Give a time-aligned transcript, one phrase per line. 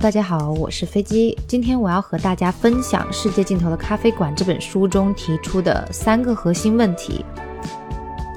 [0.00, 1.36] 大家好，我是飞机。
[1.46, 7.22] 今天我要和大家分享《世界尽头的咖啡馆》这本书中提出的三个核心问题：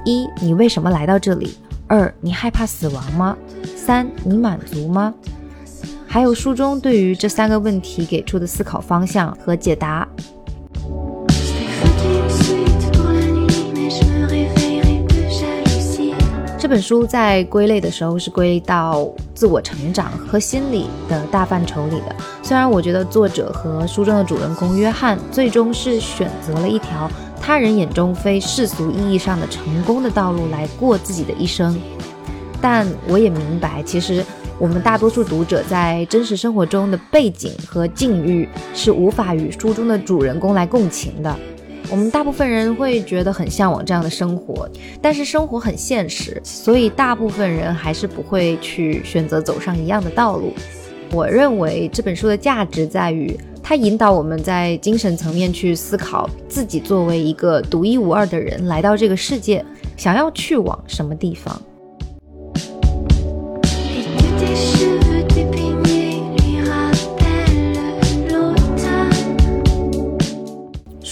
[0.04, 1.56] 一、你为什么来到这里？
[1.86, 3.34] 二、你害怕死亡吗？
[3.74, 5.14] 三、你满足吗？
[6.06, 10.06] 还有书中对于这三个问题给出的思考方向和解答。
[16.58, 22.14] 这本书在归类的时候是归到自我成长和心理的大范畴里的。
[22.42, 27.10] 虽然我觉得作者和书中的主人公约翰最终是选择了一条
[27.40, 31.78] 他人眼中非世俗意义上的成功的道路来过自己的一生，
[32.60, 34.24] 但我也明白，其实
[34.58, 41.36] 我们大多数读者在真实生活中的背景和境遇是无法与书中的主人公来共情的。
[41.90, 44.68] 我们大部分人会觉得很向往这样的生活，
[45.00, 50.52] 但是生活很现实，所以大部分人还是不会去选择走上一样的道路。
[51.12, 59.64] 我认为这本书的价值在于，它引导我们在精神层面去思考自己作为一个独一无二的人来到这个世界，
[59.96, 61.60] 想要去往什么地方。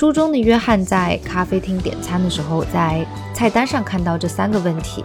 [0.03, 5.05] 书中的约翰在咖啡厅点餐的时候，在菜单上看到这三个问题，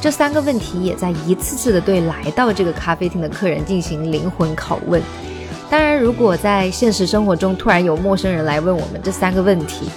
[0.00, 5.02] 这三个问题也在一次次的对来到这个咖啡厅的客人进行灵魂拷问。
[5.68, 9.90] 当然，如果在现实生活中突然有陌生人来问我们这三个问题，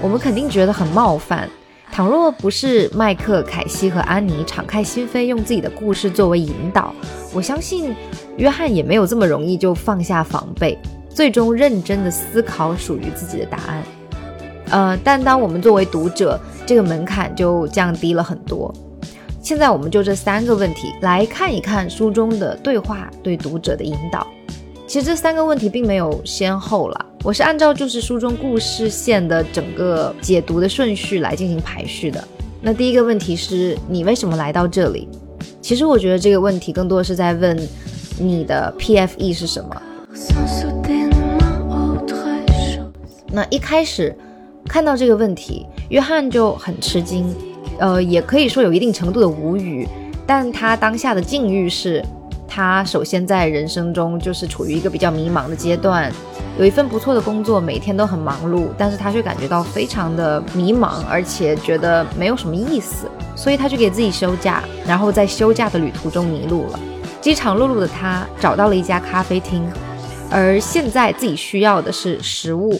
[0.00, 1.50] 我们肯定觉得很冒犯。
[1.90, 6.94] 倘若不是麦克、凯西和安妮敞开心扉，用自己的故事作为引导，
[7.34, 7.92] 我相信
[8.36, 10.78] 约翰也没有这么容易就放下防备。
[11.18, 13.82] 最终认真的思考属于自己的答案，
[14.70, 18.72] 呃，但当我们作为读者，这个门槛就降低了很多。
[19.42, 24.24] 现在我们就这三个问题来看一看书中的对话对读者的引导。
[24.86, 32.22] 其实这三个问题并没有先后了，我是按照就是书中故事线的整个解读的顺序来进行排序的。
[32.62, 35.08] 那第一个问题是你为什么来到这里？
[35.60, 37.58] 其实我觉得这个问题更多的是在问
[38.20, 39.82] 你的 PFE 是什么。
[43.30, 44.16] 那一开始
[44.66, 47.34] 看到这个问题，约翰就很吃惊，
[47.78, 49.86] 呃，也可以说有一定程度的无语。
[50.26, 52.04] 但他当下的境遇是，
[52.46, 56.12] 他首先在人生中就是处于一个比较迷茫的阶段，
[56.58, 66.80] 有一份不错的工作，每天都很忙碌，但是他却感觉到非常的迷茫，而且觉得没有什么意思，所以他就给自己休假，然后在休假的旅途中迷路了。
[67.22, 69.66] 饥肠辘辘的他找到了一家咖啡厅，
[70.30, 72.78] 而现在自己需要的是食物。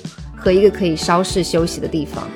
[0.48, 2.26] 和一个可以稍事休息的地方，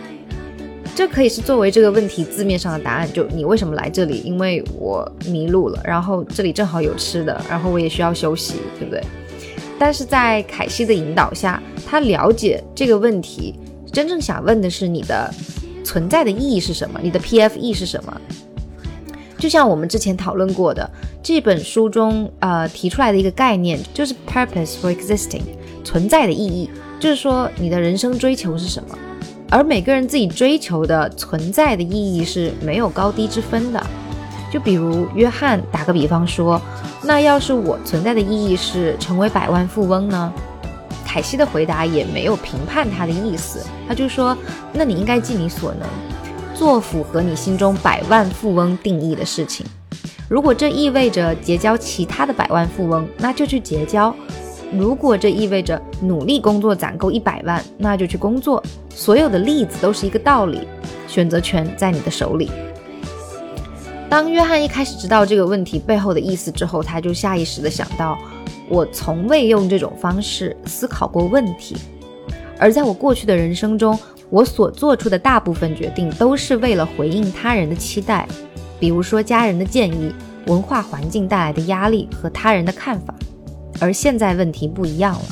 [0.95, 3.11] 这可以是作为这个问题字面上的答案。
[3.11, 4.21] 就你为什么来这里？
[4.23, 9.03] 因为我迷路了，然后这里正好有吃的，然后我也需要休息，对不对？
[9.79, 13.55] 但是在凯西的引导下，他了解这个问题，
[13.91, 15.33] 真正想问的是你的
[15.83, 17.01] 存在的意义是什么？
[17.03, 18.21] 你的 PFE 是什么？
[19.39, 20.87] 就像我们之前讨论过的，
[21.23, 25.41] 这本书中呃提出来的一个概念，就是 purpose for existing，
[25.83, 26.69] 存在的意义。
[27.03, 28.97] 就是说，你的人生追求是什么？
[29.51, 33.85] 而每个人自己追求的存在的意义是没有高低之分的。
[34.53, 36.63] 就比如约翰打个比方说，
[37.03, 40.33] 那要是我存在的意义是成为百万富翁呢？
[41.05, 44.39] 凯西的回答也没有评判他的意思，他就说，
[44.73, 45.89] 那你应该尽你所能，
[46.55, 49.67] 做符合你心中百万富翁定义的事情。
[50.29, 54.15] 如果这意味着结交其他的百万富翁，那就去结交。
[54.73, 58.63] 如果这意味着努力工作攒够一百万，那就去工作。
[58.89, 60.67] 所有的例子都是一个道理，
[61.07, 62.51] 选择权在你的手里。
[64.09, 68.19] 当约翰一开始知道这个问题背后的意思之后，他就下意识的想到：
[68.69, 71.77] 我从未用这种方式思考过问题。
[72.59, 73.99] 而在我过去的人生中，
[74.31, 78.27] 我所做出的大部分决定都是为了回应他人的期待，
[78.79, 80.15] 比如说家人的建议、
[80.47, 83.15] 文化环境带来的压力和他人的看法。
[83.81, 85.25] 而现在问题不一样了。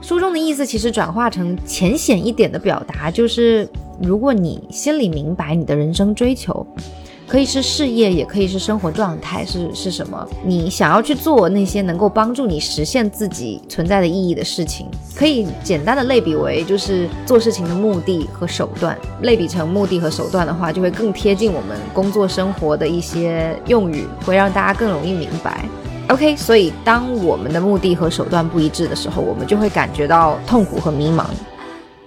[0.00, 3.68] 书中的意思其实转化成浅显一点的表达，就是
[4.00, 6.66] 如果你心里明白你的人生追求，
[7.28, 10.28] 可以是事业，也可以是生活状态，是是什么？
[10.44, 18.98] 你想要去做那些能够帮助你实现自己存在的意义的事情，可以简单的类比为就是做事情的目的和手段。
[19.22, 25.64] 类比成目的和手段的话，就会更贴近我们工作生活的一些用语，会让大家更容易明白。
[26.08, 31.24] OK，所以当我们的目的和手段不一致的时候，我们就会感觉到痛苦和迷茫。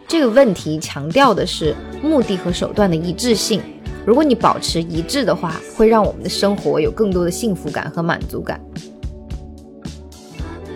[0.07, 3.59] 这个问题强调的是目的和手段的一致性。
[4.05, 8.61] 如果你保持一致的话，会让我们的生活有更多的幸福感和满足感。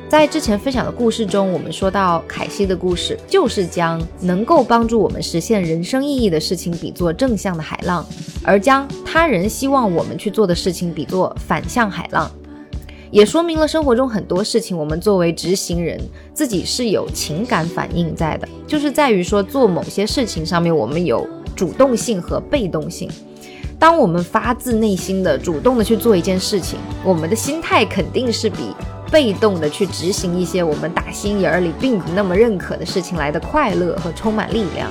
[0.09, 8.03] 在之前分享的故事中，我们说到凯西的故事，就是将能够帮助我们实现人生意义的事情比作正向的海浪，
[8.43, 12.31] 而将他人希望我们去做的事情比作反向海浪，
[13.11, 15.99] 也说明了生活中很多事情，我们作为执行人
[16.33, 23.09] 自己是有情感反应在的，就是在于说做某些事情上面，我们有主动性和被动性。
[23.77, 28.57] 当我们发自内心的主动的去做一件事情，我们的心态肯定是比。
[29.11, 34.87] 被动的去执行一些我们打心眼儿里并不那么认可的事情来的快乐和充满力量，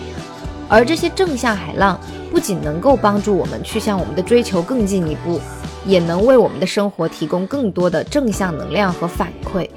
[0.69, 1.97] 而这些正向海浪
[2.31, 5.41] 不仅能够帮助我们去向我们的追求更进一步，
[5.87, 9.69] 也能为我们的生活提供更多的正向能量和反馈。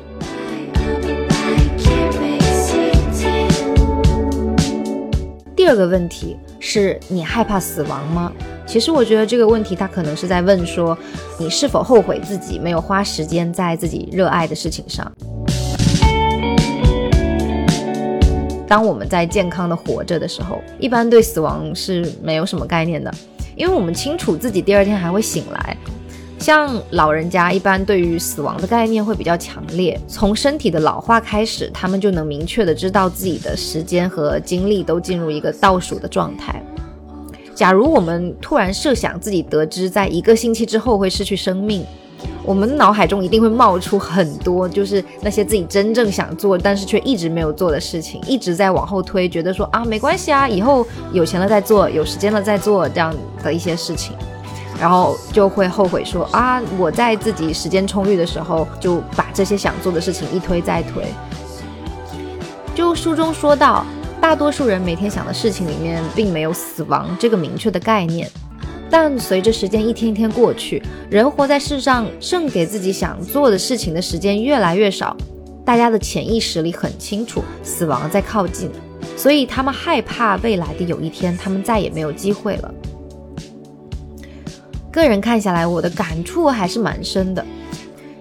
[5.55, 8.31] 第二个问题是你害怕死亡吗？
[8.65, 10.97] 其实我觉得这个问题，他可能是在问说，
[11.37, 15.09] 你是否后悔自己没有花时间在自己热爱的事情上？
[18.71, 23.13] 当我们在健康的活着的时候，一般对死亡是没有什么概念的，
[23.53, 25.75] 因为我们清楚自己第二天还会醒来。
[26.39, 36.63] 像老人家一般对于死亡的概念会比较强烈，从身体的老化开始，他们就能明确的知道自己的时间和精力都进入一个倒数的状态。
[37.53, 41.85] 假如我们突然设想自己得知在一个星期之后会失去生命，
[42.43, 53.13] 我们脑海中一定会冒出很多，就是那些自己真正想做但是却一直没有做的事情，一直在往后推，觉得说啊没关系啊，以后有钱了再做，有时间了再做这样
[53.43, 54.15] 的一些事情，
[54.79, 61.05] 然后就会后悔说啊我在自己时间充裕的时候就把这些想做的事情一推再推。
[62.75, 63.85] 就书中说到。
[64.21, 68.29] 大多数人每天想的事情里面并没有死亡这个明确的概念，
[68.91, 75.15] 但随着时间一天一天过去，人活在世上剩给自己想做的事情的时间越来越少，
[75.65, 78.69] 大家的潜意识里很清楚死亡在靠近，
[79.15, 82.73] 所以他们害怕未来的有一天他们再也没有机会了。
[84.91, 87.45] 个人看下来，我的感触还是蛮深的，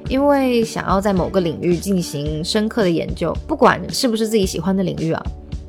[0.08, 5.20] 因为想要在某个领域进行深刻的研究，不管是不是自己喜欢的领域啊。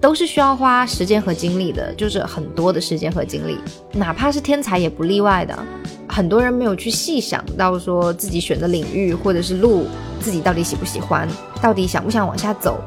[0.01, 3.57] 都是需要花时间和精力的，就是很多的时间和精力，
[3.93, 5.57] 哪怕是天才也不例外的。
[6.09, 9.85] 很多人没有去细想到说自己选的领域或者是路，
[10.19, 11.29] 自己到底喜不喜欢，
[11.61, 12.81] 到底想不想往下走。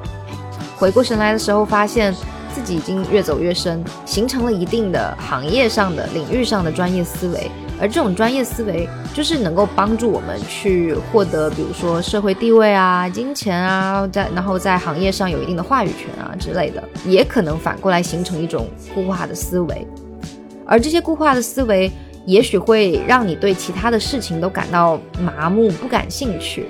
[0.76, 2.12] 回过神来的时候，发现
[2.52, 7.48] 自己已经越走越深，形成了一定的行业上的领域上的专业思维。
[7.80, 19.86] 而这种专业思维，就是能够帮助我们去获得，比如说社会地位啊、金钱啊，在然后在行业上有一定的话语权啊之类的，也可能反过来形成一种固化的思维。
[20.64, 21.90] 而这些固化的思维，
[22.24, 26.66] 也许会让你对其他的事情都感到麻木、不感兴趣。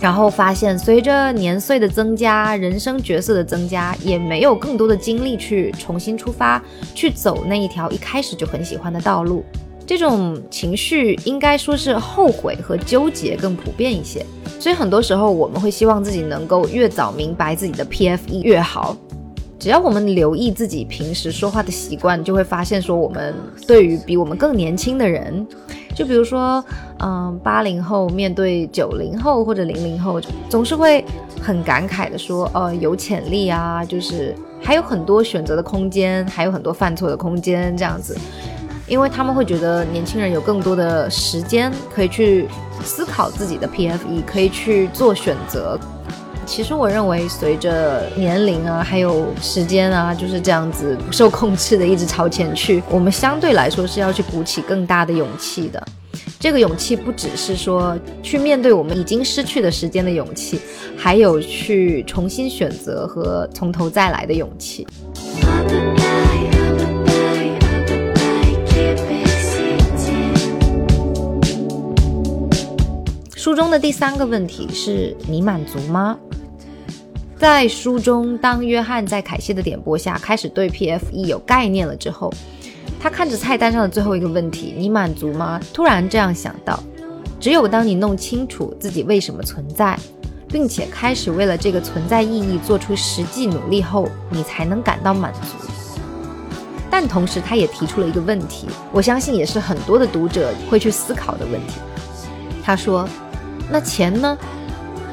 [0.00, 6.62] 然后发现，随着年岁的增加，人生角色的增加，也没有更多的精力去重新出发，
[6.94, 9.44] 去走那一条一开始就很喜欢的道路。
[9.86, 14.24] 这种情绪应该说是后悔和纠结更普遍一些，
[14.58, 18.96] 所以很多时候我们会希望自己能够越早明白自己的 PFE 越好。
[19.58, 23.34] 只要我们留意自己平时说话的习惯，就会发现说我们
[23.66, 25.46] 对于比我们更年轻的人，
[25.94, 26.62] 就比如说，
[26.98, 31.02] 嗯，八零后面对九零后或者零零后，总是会
[31.40, 38.14] 很感慨的说，呃，有潜力啊，就是还有很多选择的空间，还有很多犯错的空间，这样子。
[38.86, 42.46] 因为他们会觉得年轻人有更多的时间可以去
[42.82, 45.78] 思考自己的 PFE，可以去做选择。
[46.46, 55.82] 其实我认为，随着年龄啊，还有时间啊，就是这样子不受控制的一直朝前去，我们相对来说是要去鼓起更大的勇气的。
[56.38, 60.60] 这个勇气不只是说去面对我们已经失去的时间的勇气，
[60.94, 64.86] 还有去重新选择和从头再来的勇气。
[73.44, 76.16] 书中的第三个问题是你满足吗？
[77.36, 82.32] 在书中，当约翰在凯西的点拨下开始对 PFE 有概念了之后，
[82.98, 86.82] 他看着菜单上的最后一个问题“你满足吗”，突然这样想到：
[87.38, 89.94] 只有当你弄清楚自己为什么存在，
[90.48, 95.68] 并且开始为了这个存在意义做出实际努力后，你才能感到满足。
[96.90, 101.74] 但同时，他也提出了一个问题，我相信也是很多的读者会去思考的问题。
[102.62, 103.06] 他说。
[103.70, 104.36] 那钱呢？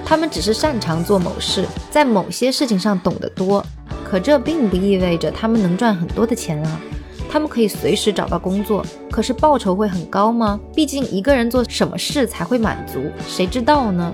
[0.05, 3.65] 他们只是擅长做某事，在某些事情上懂得多，
[4.03, 6.81] 可这并不意味着他们能赚很多的钱啊。
[7.29, 10.60] 他们可以随时找到工作，可是报酬会很高吗？
[10.75, 14.13] 毕竟一个人做什么事才会满足，谁知道呢？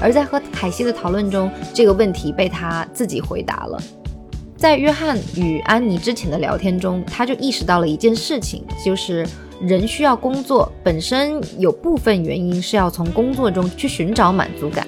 [0.00, 3.78] 而在和凯西的讨论中，这个问题被他自己回答了。
[4.56, 9.26] 在约翰与安妮之前的聊天中，他就意识到了一件事情，就是
[9.60, 14.86] 人需要工作，本身有部分原因是要从工作中去寻找满足感。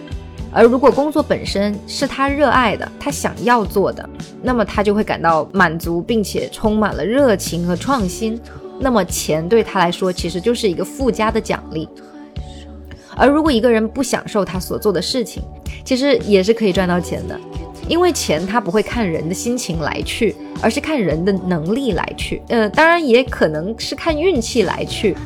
[0.52, 4.08] 而如果工作本身是他热爱的，他想要做的，
[4.42, 8.38] 那么他就会感到满足，并且充满了热情和创新。
[8.80, 11.88] 那么钱对他来说其实就是一个附加的奖励。
[13.16, 15.42] 而如果一个人不享受他所做的事情，
[15.84, 17.38] 其实也是可以赚到钱的，
[17.88, 22.42] 因为钱它不会看人的心情来去，而是看人的能力来去。
[22.49, 25.16] 呃，当然也可能是看运气来去。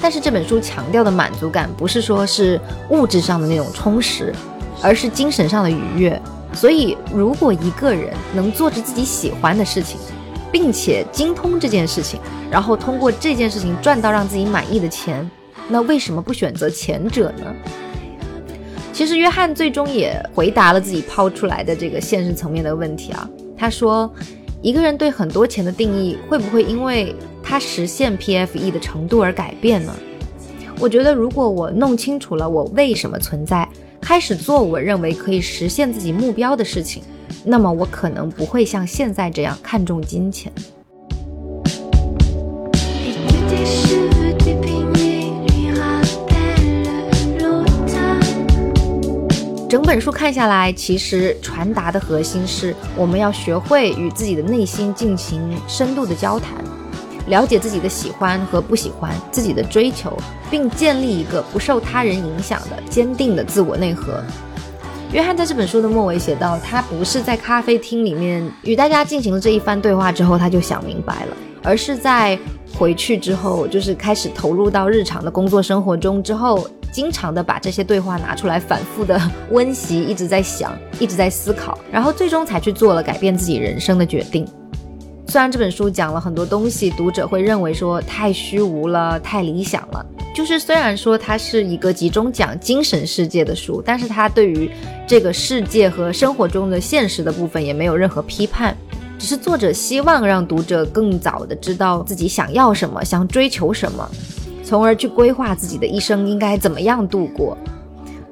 [0.00, 4.34] 但是这本书强调的满足感，不是说是物质上的那种充实，
[4.82, 6.20] 而是精神上的愉悦。
[6.52, 9.98] 所以，如果一个人能做着自己喜欢的事情，
[10.52, 15.28] 并且精通这件事情，然后通过这件事情赚到让自己满意的钱，
[15.68, 17.44] 那为什么不选择前者呢？
[18.96, 23.28] 其实，约翰最终也回答了自己抛出来的这个现实层面的问题啊。
[23.54, 24.10] 他说。
[24.62, 29.94] 一个人对很多钱的定义会不会因为他实现 PFE 的程度而改变呢？
[30.80, 33.68] 我觉得，如果我弄清楚了我为什么存在，
[34.00, 37.02] 开始做我认为可以实现自己目标的事情，
[37.44, 40.50] 那么我可能不会像现在这样看重金钱。
[49.76, 56.54] 整本书看下来，其实传达的核心是，我们要学会与自己的内心进行深度的交谈，
[57.26, 60.16] 了解自己的喜欢和不喜欢，自己的追求，
[60.50, 64.14] 并建立一个不受他人影响的坚定的自我内核。
[65.12, 72.38] 约翰在这本书的末尾写道：“他不是在咖啡厅里面与大家进行了这一番对话之后，他就想明白了，而是在
[72.72, 76.66] 回去之后，就是开始投入到日常的工作生活中之后。”
[76.96, 84.48] 经常的把这些对话拿出来反复的温习，一直在想，一直在思考，然后最终才去做了改变自己人生的决定。
[85.28, 90.06] 虽然这本书讲了很多东西，读者会认为说太虚无了，太理想了。
[90.34, 94.70] 就是虽然说它是一个集中讲精神世界的书，但是它对于
[95.06, 98.74] 这个世界和生活中的现实的部分也没有任何批判，
[99.18, 104.10] 只是作者希望让读者更早的知道自己想要什么，想追求什么。
[104.66, 107.56] 从而去规划自己的一生应该怎么样度过。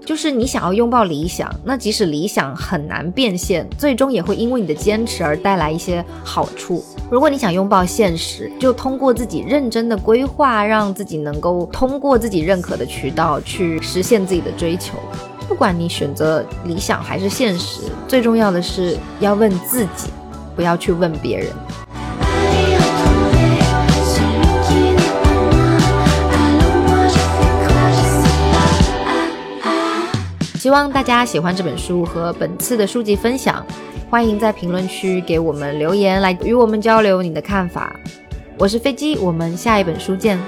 [0.04, 6.84] 就是你想要拥抱理想，那即使理想很难变现，最终也会因为你的坚持而带来一些好处。
[7.08, 14.98] 如果你想拥抱现实，就通过自己认真的规划，让自己能够通过自己认可的渠道去实现自己的追求。
[15.48, 20.10] 不管你选择理想还是现实，最重要的是要问自己，
[20.56, 21.48] 不要去问别人。
[30.64, 33.62] 希望大家喜欢这本书和本次的书籍分享，
[34.08, 37.94] 欢迎在评论区给我们留言，来与我们交流你的看法。
[38.56, 40.38] 我是飞机，我们下一本书见。